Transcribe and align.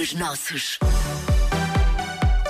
nos 0.00 0.14
nossos. 0.14 0.78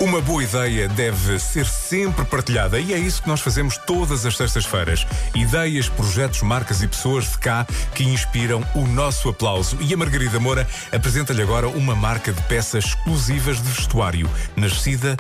Uma 0.01 0.21
boa 0.21 0.41
ideia 0.41 0.89
deve 0.89 1.37
ser 1.41 1.67
sempre 1.67 2.25
partilhada 2.25 2.79
e 2.79 2.95
é 2.95 2.97
isso 2.99 3.21
que 3.21 3.29
nós 3.29 3.41
fazemos 3.41 3.77
todas 3.77 4.25
as 4.25 4.37
sextas-feiras. 4.37 5.05
Ideias, 5.35 5.89
projetos, 5.89 6.43
marcas 6.43 6.81
e 6.81 6.87
pessoas 6.87 7.33
de 7.33 7.39
cá 7.39 7.67
que 7.93 8.05
inspiram 8.05 8.65
o 8.73 8.87
nosso 8.87 9.29
aplauso. 9.29 9.77
E 9.81 9.93
a 9.93 9.97
Margarida 9.97 10.39
Moura 10.39 10.65
apresenta-lhe 10.93 11.43
agora 11.43 11.69
uma 11.69 11.97
marca 11.97 12.33
de 12.33 12.41
peças 12.43 12.85
exclusivas 12.85 13.61
de 13.61 13.69
vestuário, 13.69 14.31
nascida, 14.55 15.17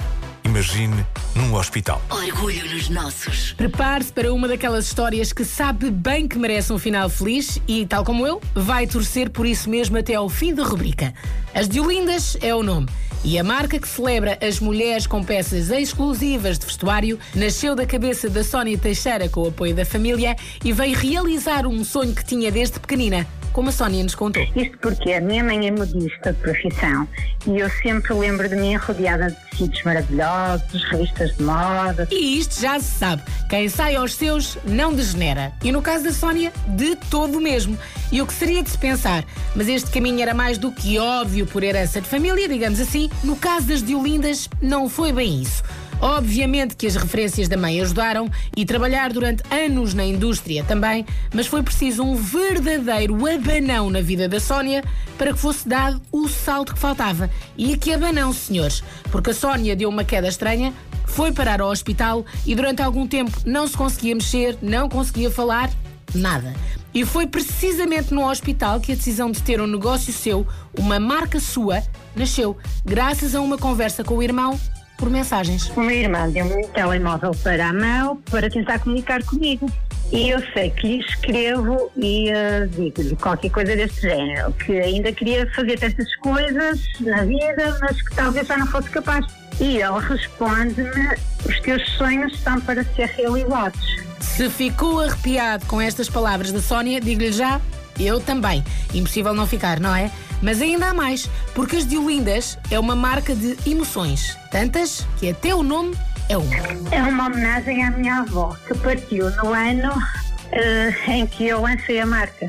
imagine, 0.50 1.06
num 1.36 1.54
hospital. 1.54 2.02
Orgulho 2.10 2.74
nos 2.74 2.88
nossos. 2.88 3.52
Prepare-se 3.52 4.12
para 4.12 4.34
uma 4.34 4.48
daquelas 4.48 4.86
histórias 4.86 5.32
que 5.32 5.44
sabe 5.44 5.90
bem 5.90 6.26
que 6.26 6.36
merece 6.36 6.72
um 6.72 6.78
final 6.78 7.08
feliz 7.08 7.60
e, 7.68 7.86
tal 7.86 8.04
como 8.04 8.26
eu, 8.26 8.40
vai 8.52 8.84
torcer 8.84 9.30
por 9.30 9.46
isso 9.46 9.70
mesmo 9.70 9.96
até 9.96 10.16
ao 10.16 10.28
fim 10.28 10.52
da 10.52 10.64
rubrica. 10.64 11.14
As 11.54 11.68
Diolindas 11.68 12.36
é 12.42 12.52
o 12.52 12.64
nome. 12.64 12.88
E 13.22 13.38
a 13.38 13.44
marca 13.44 13.78
que 13.78 13.86
celebra 13.86 14.38
as 14.42 14.58
mulheres 14.58 15.06
com 15.06 15.22
peças 15.22 15.70
exclusivas 15.70 16.58
de 16.58 16.66
vestuário 16.66 17.18
nasceu 17.34 17.76
da 17.76 17.86
cabeça 17.86 18.28
da 18.28 18.42
Sónia 18.42 18.76
Teixeira 18.76 19.28
com 19.28 19.42
o 19.42 19.48
apoio 19.48 19.74
da 19.74 19.84
família 19.84 20.34
e 20.64 20.72
veio 20.72 20.96
realizar 20.96 21.64
um 21.64 21.84
sonho 21.84 22.14
que 22.14 22.24
tinha 22.24 22.50
desde 22.50 22.80
pequenina 22.80 23.26
como 23.52 23.68
a 23.68 23.72
Sónia 23.72 24.02
nos 24.02 24.14
contou. 24.14 24.42
Isto 24.54 24.78
porque 24.78 25.12
a 25.12 25.20
minha 25.20 25.42
mãe 25.44 25.68
é 25.68 25.70
modista 25.70 26.32
de 26.32 26.38
profissão 26.38 27.08
e 27.46 27.58
eu 27.58 27.70
sempre 27.82 28.12
lembro 28.14 28.48
de 28.48 28.56
mim 28.56 28.74
rodeada 28.76 29.30
de 29.30 29.36
tecidos 29.50 29.82
maravilhosos, 29.82 30.84
revistas 30.90 31.36
de 31.36 31.42
moda. 31.42 32.08
E 32.10 32.38
isto 32.38 32.60
já 32.60 32.78
se 32.78 32.98
sabe. 32.98 33.22
Quem 33.48 33.68
sai 33.68 33.96
aos 33.96 34.14
seus 34.14 34.58
não 34.64 34.92
degenera. 34.94 35.52
E 35.62 35.72
no 35.72 35.82
caso 35.82 36.04
da 36.04 36.12
Sónia, 36.12 36.52
de 36.68 36.96
todo 36.96 37.40
mesmo. 37.40 37.78
E 38.12 38.20
o 38.20 38.26
que 38.26 38.34
seria 38.34 38.62
de 38.62 38.70
se 38.70 38.78
pensar? 38.78 39.24
Mas 39.54 39.68
este 39.68 39.90
caminho 39.90 40.20
era 40.20 40.34
mais 40.34 40.58
do 40.58 40.72
que 40.72 40.98
óbvio 40.98 41.46
por 41.46 41.62
herança 41.62 42.00
de 42.00 42.08
família, 42.08 42.48
digamos 42.48 42.80
assim. 42.80 43.10
No 43.22 43.36
caso 43.36 43.66
das 43.66 43.82
Diolindas, 43.82 44.48
não 44.60 44.88
foi 44.88 45.12
bem 45.12 45.42
isso. 45.42 45.62
Obviamente 46.00 46.76
que 46.76 46.86
as 46.86 46.96
referências 46.96 47.46
da 47.46 47.56
mãe 47.56 47.80
ajudaram 47.80 48.30
e 48.56 48.64
trabalhar 48.64 49.12
durante 49.12 49.42
anos 49.50 49.92
na 49.92 50.04
indústria 50.04 50.64
também, 50.64 51.04
mas 51.34 51.46
foi 51.46 51.62
preciso 51.62 52.02
um 52.02 52.14
verdadeiro 52.14 53.14
abanão 53.26 53.90
na 53.90 54.00
vida 54.00 54.26
da 54.26 54.40
Sónia 54.40 54.82
para 55.18 55.32
que 55.32 55.38
fosse 55.38 55.68
dado 55.68 56.00
o 56.10 56.26
salto 56.26 56.72
que 56.72 56.80
faltava. 56.80 57.28
E 57.56 57.76
que 57.76 57.92
abanão, 57.92 58.32
senhores, 58.32 58.82
porque 59.10 59.30
a 59.30 59.34
Sónia 59.34 59.76
deu 59.76 59.90
uma 59.90 60.02
queda 60.02 60.28
estranha, 60.28 60.72
foi 61.06 61.32
parar 61.32 61.60
ao 61.60 61.70
hospital 61.70 62.24
e 62.46 62.54
durante 62.54 62.80
algum 62.80 63.06
tempo 63.06 63.38
não 63.44 63.66
se 63.66 63.76
conseguia 63.76 64.14
mexer, 64.14 64.56
não 64.62 64.88
conseguia 64.88 65.30
falar, 65.30 65.70
nada. 66.14 66.54
E 66.94 67.04
foi 67.04 67.26
precisamente 67.26 68.12
no 68.12 68.28
hospital 68.28 68.80
que 68.80 68.92
a 68.92 68.94
decisão 68.94 69.30
de 69.30 69.42
ter 69.42 69.60
um 69.60 69.66
negócio 69.66 70.12
seu, 70.12 70.46
uma 70.76 70.98
marca 70.98 71.38
sua, 71.38 71.82
nasceu, 72.16 72.56
graças 72.84 73.34
a 73.34 73.40
uma 73.40 73.58
conversa 73.58 74.02
com 74.02 74.16
o 74.16 74.22
irmão 74.22 74.58
por 75.00 75.08
mensagens. 75.08 75.72
O 75.74 75.80
meu 75.80 75.96
irmão 75.96 76.30
deu-me 76.30 76.54
um 76.54 76.68
telemóvel 76.68 77.32
para 77.42 77.70
a 77.70 77.72
mão 77.72 78.16
para 78.30 78.50
tentar 78.50 78.78
comunicar 78.80 79.24
comigo. 79.24 79.68
E 80.12 80.30
eu 80.30 80.40
sei 80.52 80.70
que 80.70 80.86
lhe 80.86 81.00
escrevo 81.00 81.90
e 81.96 82.30
uh, 82.30 82.68
digo-lhe 82.68 83.16
qualquer 83.16 83.50
coisa 83.50 83.74
deste 83.76 84.02
género, 84.02 84.52
que 84.52 84.72
ainda 84.72 85.12
queria 85.12 85.48
fazer 85.52 85.82
essas 85.82 86.14
coisas 86.16 86.80
na 87.00 87.24
vida, 87.24 87.78
mas 87.80 88.02
que 88.02 88.14
talvez 88.14 88.46
já 88.46 88.58
não 88.58 88.66
fosse 88.66 88.90
capaz. 88.90 89.24
E 89.60 89.76
ele 89.76 90.00
responde-me: 90.00 91.16
os 91.48 91.60
teus 91.60 91.88
sonhos 91.92 92.32
estão 92.34 92.60
para 92.60 92.84
ser 92.84 93.06
realizados. 93.06 93.80
Se 94.20 94.50
ficou 94.50 95.00
arrepiado 95.00 95.64
com 95.66 95.80
estas 95.80 96.08
palavras 96.08 96.50
da 96.52 96.60
Sónia, 96.60 97.00
digo-lhe 97.00 97.32
já, 97.32 97.60
eu 97.98 98.20
também. 98.20 98.64
Impossível 98.92 99.32
não 99.32 99.46
ficar, 99.46 99.78
não 99.78 99.94
é? 99.94 100.10
Mas 100.42 100.62
ainda 100.62 100.88
há 100.88 100.94
mais, 100.94 101.28
porque 101.54 101.76
as 101.76 101.86
Diolindas 101.86 102.58
é 102.70 102.78
uma 102.78 102.96
marca 102.96 103.34
de 103.34 103.56
emoções. 103.66 104.36
Tantas 104.50 105.06
que 105.18 105.30
até 105.30 105.54
o 105.54 105.62
nome 105.62 105.94
é 106.28 106.36
uma. 106.36 106.56
É 106.90 107.02
uma 107.02 107.26
homenagem 107.26 107.84
à 107.84 107.90
minha 107.90 108.20
avó, 108.20 108.56
que 108.66 108.74
partiu 108.78 109.30
no 109.36 109.52
ano 109.52 109.92
uh, 109.92 111.10
em 111.10 111.26
que 111.26 111.46
eu 111.48 111.60
lancei 111.60 112.00
a 112.00 112.06
marca. 112.06 112.46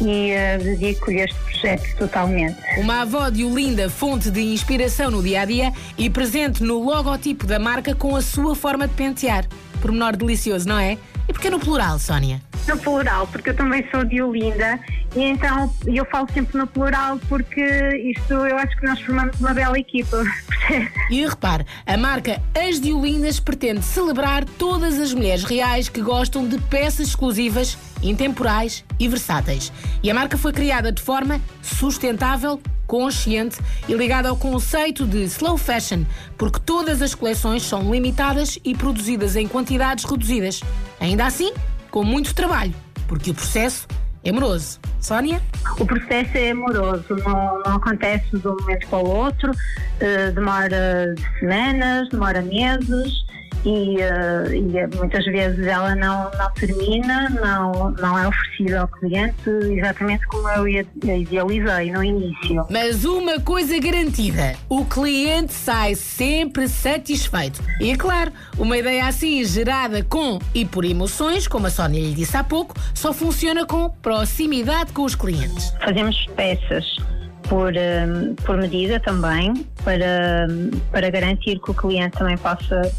E 0.00 0.32
uh, 0.32 0.62
dedico-lhe 0.62 1.20
este 1.20 1.38
projeto 1.40 1.96
totalmente. 1.96 2.56
Uma 2.78 3.02
avó 3.02 3.28
de 3.28 3.44
Olinda, 3.44 3.88
fonte 3.88 4.30
de 4.30 4.40
inspiração 4.40 5.10
no 5.10 5.22
dia 5.22 5.42
a 5.42 5.44
dia 5.44 5.72
e 5.96 6.10
presente 6.10 6.62
no 6.62 6.78
logotipo 6.82 7.46
da 7.46 7.58
marca 7.58 7.94
com 7.94 8.16
a 8.16 8.22
sua 8.22 8.54
forma 8.54 8.88
de 8.88 8.94
pentear. 8.94 9.46
Pormenor 9.80 10.16
delicioso, 10.16 10.68
não 10.68 10.78
é? 10.78 10.98
E 11.28 11.32
porquê 11.32 11.48
no 11.48 11.60
plural, 11.60 11.98
Sónia? 11.98 12.42
No 12.66 12.78
plural, 12.78 13.26
porque 13.26 13.50
eu 13.50 13.56
também 13.56 13.86
sou 13.90 14.04
de 14.04 14.22
Olinda 14.22 14.80
e 15.14 15.20
então 15.20 15.72
eu 15.86 16.04
falo 16.06 16.26
sempre 16.32 16.56
no 16.56 16.66
plural 16.66 17.20
porque 17.28 17.62
isto 18.16 18.32
eu 18.32 18.56
acho 18.56 18.76
que 18.78 18.86
nós 18.86 19.00
formamos 19.00 19.38
uma 19.38 19.52
bela 19.52 19.78
equipa. 19.78 20.24
e 21.10 21.26
repare, 21.26 21.66
a 21.86 21.96
marca 21.96 22.40
As 22.54 22.80
de 22.80 22.92
Olindas 22.92 23.38
pretende 23.38 23.82
celebrar 23.82 24.44
todas 24.44 24.98
as 24.98 25.12
mulheres 25.12 25.44
reais 25.44 25.88
que 25.88 26.00
gostam 26.00 26.48
de 26.48 26.58
peças 26.62 27.08
exclusivas, 27.08 27.76
intemporais 28.02 28.84
e 28.98 29.08
versáteis. 29.08 29.70
E 30.02 30.10
a 30.10 30.14
marca 30.14 30.38
foi 30.38 30.52
criada 30.52 30.90
de 30.90 31.02
forma 31.02 31.40
sustentável 31.62 32.60
consciente 32.86 33.58
e 33.88 33.94
ligada 33.94 34.28
ao 34.28 34.36
conceito 34.36 35.06
de 35.06 35.24
slow 35.24 35.56
fashion, 35.56 36.04
porque 36.36 36.60
todas 36.60 37.02
as 37.02 37.14
coleções 37.14 37.62
são 37.62 37.90
limitadas 37.92 38.58
e 38.64 38.74
produzidas 38.74 39.36
em 39.36 39.48
quantidades 39.48 40.04
reduzidas. 40.04 40.60
Ainda 41.00 41.26
assim, 41.26 41.52
com 41.94 42.02
muito 42.02 42.34
trabalho, 42.34 42.74
porque 43.06 43.30
o 43.30 43.34
processo 43.34 43.86
é 44.24 44.32
moroso. 44.32 44.80
Sónia? 45.00 45.40
O 45.78 45.86
processo 45.86 46.36
é 46.36 46.50
amoroso, 46.50 47.06
não, 47.24 47.62
não 47.64 47.76
acontece 47.76 48.36
de 48.36 48.48
um 48.48 48.56
momento 48.56 48.88
para 48.88 48.98
o 48.98 49.08
outro, 49.08 49.52
uh, 49.52 50.32
demora 50.34 51.14
semanas, 51.38 52.08
demora 52.08 52.42
meses 52.42 53.24
e, 53.64 53.96
uh, 53.96 54.54
e, 54.54 54.96
muitas 54.96 55.24
vezes 55.24 55.66
ela 55.66 55.94
não, 55.94 56.30
não 56.30 56.50
termina, 56.52 57.30
não, 57.30 57.90
não 57.92 58.18
é 58.18 58.28
oferecida 58.28 58.80
ao 58.80 58.88
cliente 58.88 59.48
exatamente 59.48 60.26
como 60.26 60.48
eu 60.50 60.68
idealizei 60.68 61.90
no 61.90 62.04
início. 62.04 62.66
Mas 62.68 63.04
uma 63.04 63.40
coisa 63.40 63.78
garantida: 63.78 64.54
o 64.68 64.84
cliente 64.84 65.52
sai 65.52 65.94
sempre 65.94 66.68
satisfeito. 66.68 67.62
E 67.80 67.90
é 67.90 67.96
claro, 67.96 68.32
uma 68.58 68.76
ideia 68.76 69.06
assim 69.06 69.42
gerada 69.44 70.02
com 70.04 70.38
e 70.54 70.64
por 70.64 70.84
emoções, 70.84 71.48
como 71.48 71.66
a 71.66 71.70
Sónia 71.70 72.00
lhe 72.00 72.14
disse 72.14 72.36
há 72.36 72.44
pouco, 72.44 72.74
só 72.94 73.12
funciona 73.12 73.64
com 73.64 73.88
proximidade 73.88 74.92
com 74.92 75.02
os 75.02 75.14
clientes. 75.14 75.72
Fazemos 75.82 76.26
peças 76.36 76.96
por, 77.48 77.72
um, 77.72 78.34
por 78.34 78.56
medida 78.56 79.00
também, 79.00 79.66
para, 79.84 80.46
para 80.90 81.10
garantir 81.10 81.58
que 81.60 81.70
o 81.70 81.74
cliente 81.74 82.16
também 82.18 82.36
possa 82.36 82.92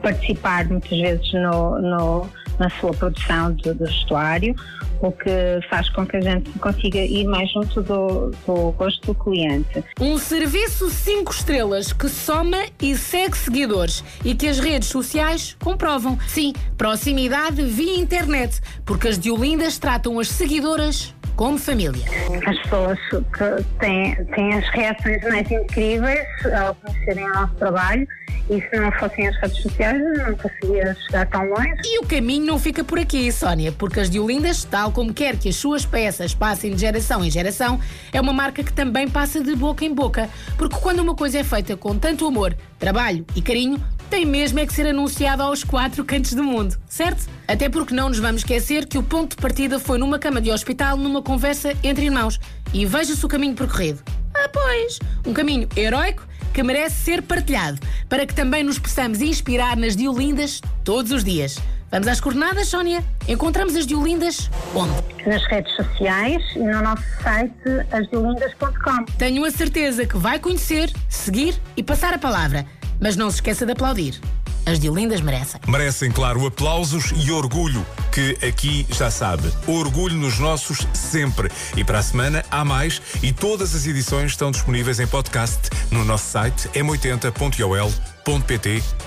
participar 0.00 0.66
muitas 0.68 0.98
vezes 0.98 1.32
no, 1.32 1.80
no, 1.80 2.28
na 2.58 2.70
sua 2.70 2.92
produção 2.92 3.52
do, 3.52 3.74
do 3.74 3.86
vestuário, 3.86 4.54
o 5.00 5.10
que 5.10 5.60
faz 5.68 5.88
com 5.90 6.06
que 6.06 6.16
a 6.16 6.20
gente 6.20 6.50
consiga 6.58 6.98
ir 6.98 7.24
mais 7.26 7.50
junto 7.52 7.82
do, 7.82 8.30
do 8.46 8.72
gosto 8.72 9.06
do 9.06 9.14
cliente. 9.14 9.84
Um 10.00 10.16
serviço 10.16 10.88
5 10.88 11.32
estrelas 11.32 11.92
que 11.92 12.08
soma 12.08 12.58
e 12.80 12.96
segue 12.96 13.36
seguidores 13.36 14.04
e 14.24 14.34
que 14.34 14.46
as 14.46 14.60
redes 14.60 14.88
sociais 14.88 15.56
comprovam. 15.62 16.18
Sim, 16.28 16.52
proximidade 16.78 17.62
via 17.62 17.98
internet, 17.98 18.60
porque 18.84 19.08
as 19.08 19.18
Diolindas 19.18 19.78
tratam 19.78 20.20
as 20.20 20.28
seguidoras 20.28 21.12
como 21.36 21.58
família. 21.58 22.04
As 22.46 22.58
pessoas 22.60 22.98
que 23.08 23.78
têm, 23.78 24.14
têm 24.26 24.54
as 24.54 24.68
reações 24.70 25.22
mais 25.24 25.50
incríveis 25.50 26.26
ao 26.60 26.74
conhecerem 26.76 27.24
o 27.24 27.34
nosso 27.34 27.54
trabalho 27.54 28.06
e 28.50 28.60
se 28.60 28.76
não 28.76 28.90
fossem 28.92 29.28
as 29.28 29.36
redes 29.36 29.62
sociais, 29.62 30.00
não 30.18 30.34
conseguia 30.36 30.96
chegar 31.06 31.26
tão 31.26 31.44
longe. 31.48 31.74
E 31.84 32.00
o 32.00 32.06
caminho 32.06 32.44
não 32.44 32.58
fica 32.58 32.82
por 32.82 32.98
aqui, 32.98 33.30
Sónia, 33.30 33.72
porque 33.72 34.00
as 34.00 34.10
Diolindas, 34.10 34.64
tal 34.64 34.92
como 34.92 35.14
quer 35.14 35.36
que 35.36 35.48
as 35.48 35.56
suas 35.56 35.86
peças 35.86 36.34
passem 36.34 36.74
de 36.74 36.80
geração 36.80 37.24
em 37.24 37.30
geração, 37.30 37.80
é 38.12 38.20
uma 38.20 38.32
marca 38.32 38.62
que 38.62 38.72
também 38.72 39.08
passa 39.08 39.42
de 39.42 39.54
boca 39.54 39.84
em 39.84 39.94
boca. 39.94 40.28
Porque 40.58 40.76
quando 40.76 41.00
uma 41.00 41.14
coisa 41.14 41.38
é 41.38 41.44
feita 41.44 41.76
com 41.76 41.96
tanto 41.96 42.26
amor, 42.26 42.54
trabalho 42.78 43.24
e 43.36 43.40
carinho, 43.40 43.82
tem 44.12 44.26
mesmo 44.26 44.60
é 44.60 44.66
que 44.66 44.74
ser 44.74 44.86
anunciada 44.86 45.42
aos 45.42 45.64
quatro 45.64 46.04
cantos 46.04 46.34
do 46.34 46.44
mundo, 46.44 46.76
certo? 46.86 47.26
Até 47.48 47.70
porque 47.70 47.94
não 47.94 48.10
nos 48.10 48.18
vamos 48.18 48.42
esquecer 48.42 48.84
que 48.84 48.98
o 48.98 49.02
ponto 49.02 49.34
de 49.34 49.40
partida 49.40 49.78
foi 49.78 49.96
numa 49.96 50.18
cama 50.18 50.38
de 50.38 50.50
hospital, 50.50 50.98
numa 50.98 51.22
conversa 51.22 51.74
entre 51.82 52.04
irmãos. 52.04 52.38
E 52.74 52.84
veja-se 52.84 53.24
o 53.24 53.28
caminho 53.28 53.54
percorrido. 53.54 54.02
Ah, 54.34 54.50
pois! 54.52 54.98
Um 55.26 55.32
caminho 55.32 55.66
heróico 55.74 56.28
que 56.52 56.62
merece 56.62 56.96
ser 56.96 57.22
partilhado, 57.22 57.80
para 58.06 58.26
que 58.26 58.34
também 58.34 58.62
nos 58.62 58.78
possamos 58.78 59.22
inspirar 59.22 59.78
nas 59.78 59.96
Diolindas 59.96 60.60
todos 60.84 61.10
os 61.10 61.24
dias. 61.24 61.56
Vamos 61.90 62.06
às 62.06 62.20
coordenadas, 62.20 62.68
Sónia? 62.68 63.02
Encontramos 63.26 63.74
as 63.74 63.86
Diolindas 63.86 64.50
onde? 64.74 64.92
Nas 65.26 65.42
redes 65.46 65.74
sociais 65.74 66.42
e 66.54 66.58
no 66.58 66.82
nosso 66.82 67.02
site 67.22 67.54
asdiolindas.com. 67.90 69.06
Tenho 69.16 69.42
a 69.46 69.50
certeza 69.50 70.04
que 70.04 70.18
vai 70.18 70.38
conhecer, 70.38 70.92
seguir 71.08 71.58
e 71.78 71.82
passar 71.82 72.12
a 72.12 72.18
palavra. 72.18 72.66
Mas 73.02 73.16
não 73.16 73.28
se 73.28 73.36
esqueça 73.38 73.66
de 73.66 73.72
aplaudir. 73.72 74.20
As 74.64 74.78
Diolindas 74.78 75.20
merecem. 75.20 75.60
Merecem, 75.66 76.12
claro, 76.12 76.46
aplausos 76.46 77.12
e 77.16 77.32
orgulho 77.32 77.84
que 78.12 78.38
aqui 78.46 78.86
já 78.90 79.10
sabe. 79.10 79.52
Orgulho 79.66 80.14
nos 80.14 80.38
nossos 80.38 80.86
sempre. 80.94 81.50
E 81.76 81.82
para 81.82 81.98
a 81.98 82.02
semana 82.02 82.44
há 82.48 82.64
mais 82.64 83.02
e 83.20 83.32
todas 83.32 83.74
as 83.74 83.86
edições 83.86 84.30
estão 84.30 84.52
disponíveis 84.52 85.00
em 85.00 85.06
podcast 85.08 85.68
no 85.90 86.04
nosso 86.04 86.30
site 86.30 86.68
m80.ol.pt. 86.68 87.42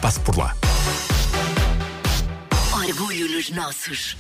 Passe 0.02 0.20
por 0.20 0.38
lá. 0.38 0.54
Orgulho 2.74 3.32
nos 3.32 3.50
nossos. 3.52 4.18